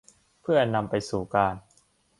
[0.41, 1.55] เพื่อนำไปสู่การ